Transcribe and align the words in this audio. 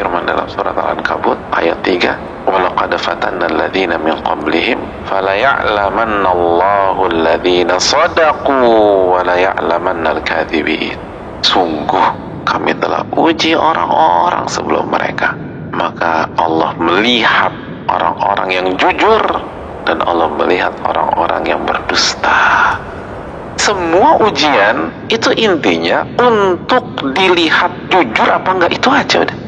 berfirman 0.00 0.24
dalam 0.24 0.48
surat 0.48 0.72
Al-Ankabut 0.72 1.36
ayat 1.52 1.78
3 1.84 2.36
وَلَقَدْ 2.46 2.94
فَتَنَّ 2.94 3.42
الَّذِينَ 3.42 3.98
مِنْ 4.06 4.22
قَبْلِهِمْ 4.22 4.78
فَلَيَعْلَمَنَّ 5.10 6.24
اللَّهُ 6.26 6.96
الَّذِينَ 7.06 7.70
صَدَقُوا 7.74 8.78
وَلَيَعْلَمَنَّ 9.18 10.04
الْكَاذِبِينَ 10.06 10.98
Sungguh 11.42 12.06
kami 12.46 12.78
telah 12.78 13.02
uji 13.18 13.58
orang-orang 13.58 14.46
sebelum 14.46 14.86
mereka 14.86 15.34
maka 15.74 16.30
Allah 16.38 16.72
melihat 16.78 17.50
orang-orang 17.90 18.48
yang 18.54 18.66
jujur 18.78 19.22
dan 19.82 19.98
Allah 20.06 20.30
melihat 20.30 20.72
orang-orang 20.86 21.42
yang 21.42 21.60
berdusta 21.66 22.78
semua 23.58 24.22
ujian 24.22 24.94
itu 25.10 25.34
intinya 25.34 26.06
untuk 26.22 26.86
dilihat 27.18 27.90
jujur 27.90 28.28
apa 28.30 28.46
enggak 28.54 28.72
itu 28.78 28.88
aja 28.94 29.26
udah 29.26 29.39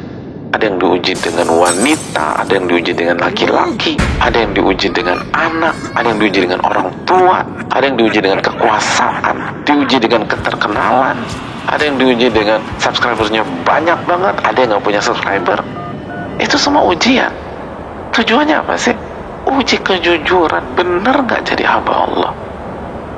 ada 0.64 0.72
yang 0.72 0.80
diuji 0.80 1.14
dengan 1.20 1.48
wanita, 1.60 2.40
ada 2.40 2.52
yang 2.56 2.72
diuji 2.72 2.96
dengan 2.96 3.20
laki-laki, 3.20 4.00
ada 4.24 4.48
yang 4.48 4.56
diuji 4.56 4.88
dengan 4.96 5.20
anak, 5.36 5.76
ada 5.92 6.08
yang 6.08 6.24
diuji 6.24 6.40
dengan 6.48 6.64
orang 6.64 6.88
tua, 7.04 7.44
ada 7.68 7.84
yang 7.84 8.00
diuji 8.00 8.24
dengan 8.24 8.40
kekuasaan, 8.40 9.60
diuji 9.68 10.00
dengan 10.00 10.24
keterkenalan, 10.24 11.20
ada 11.68 11.84
yang 11.84 12.00
diuji 12.00 12.32
dengan 12.32 12.64
subscribernya 12.80 13.44
banyak 13.68 14.00
banget, 14.08 14.40
ada 14.40 14.56
yang 14.56 14.72
nggak 14.72 14.88
punya 14.88 15.04
subscriber. 15.04 15.60
Itu 16.40 16.56
semua 16.56 16.88
ujian. 16.88 17.36
Tujuannya 18.16 18.64
apa 18.64 18.80
sih? 18.80 18.96
Uji 19.44 19.84
kejujuran, 19.84 20.64
bener 20.80 21.28
nggak 21.28 21.44
jadi 21.44 21.68
hamba 21.68 22.08
Allah? 22.08 22.32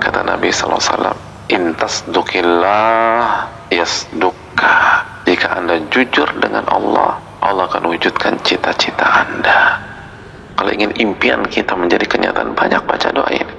Kata 0.01 0.25
Nabi 0.25 0.49
SAW, 0.49 1.13
Intas 1.53 2.01
dukillah 2.09 3.45
yasdukka. 3.69 5.05
Jika 5.29 5.61
anda 5.61 5.77
jujur 5.93 6.25
dengan 6.41 6.65
Allah, 6.73 7.21
Allah 7.45 7.69
akan 7.69 7.93
wujudkan 7.93 8.41
cita-cita 8.41 9.05
anda. 9.05 9.77
Kalau 10.57 10.71
ingin 10.73 10.97
impian 10.97 11.45
kita 11.45 11.77
menjadi 11.77 12.09
kenyataan, 12.09 12.57
banyak 12.57 12.81
baca 12.89 13.13
doa 13.13 13.29
ini. 13.29 13.53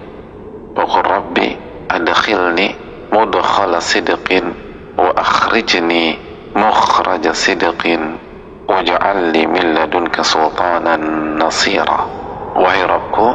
Wa 0.75 0.83
Rabbi 0.91 1.49
adkhilni 1.87 2.75
mudkhala 3.15 3.79
sidqin 3.79 4.51
wa 4.99 5.15
akhrijni 5.15 6.19
mukhraja 6.59 7.31
sidqin 7.31 8.19
waj'al 8.67 9.31
li 9.31 9.47
min 9.47 9.79
ladunka 9.79 10.27
sultanan 10.27 11.39
nasira. 11.39 12.11
Wahai 12.59 12.83
Rabbku, 12.83 13.29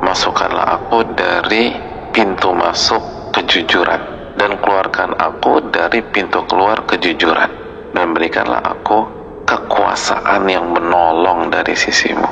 masukkanlah 0.00 0.80
aku 0.80 1.04
dari 1.12 1.76
pintu 2.16 2.56
masuk 2.56 3.34
kejujuran 3.36 4.34
dan 4.40 4.56
keluarkan 4.62 5.12
aku 5.20 5.68
dari 5.68 6.00
pintu 6.00 6.46
keluar 6.48 6.80
kejujuran 6.88 7.50
dan 7.92 8.14
berikanlah 8.14 8.62
aku 8.62 9.17
kekuasaan 9.48 10.44
yang 10.44 10.68
menolong 10.76 11.48
dari 11.48 11.72
sisimu 11.72 12.28